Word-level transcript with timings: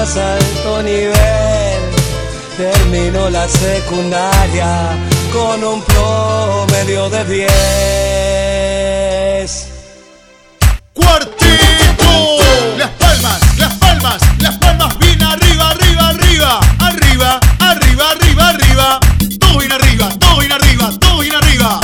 alto 0.00 0.82
nivel. 0.82 1.12
Terminó 2.56 3.28
la 3.28 3.46
secundaria 3.46 4.96
con 5.30 5.62
un 5.62 5.82
promedio 5.82 7.10
de 7.10 7.24
10. 9.42 9.66
Cuartito. 10.94 12.38
Las 12.78 12.88
palmas, 12.90 13.58
las 13.58 13.74
palmas, 13.74 14.22
las 14.38 14.56
palmas 14.56 14.98
bien 14.98 15.22
arriba, 15.22 15.70
arriba, 15.70 16.08
arriba. 16.08 16.60
Arriba, 16.78 17.38
arriba, 17.58 18.10
arriba, 18.10 18.48
arriba. 18.48 19.00
Todo 19.38 19.58
bien 19.58 19.72
arriba, 19.72 20.08
todo 20.18 20.38
bien 20.38 20.52
arriba, 20.52 20.90
todo 20.98 21.18
bien 21.20 21.34
arriba. 21.34 21.78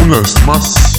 Una 0.00 0.20
vez 0.20 0.34
más. 0.46 0.93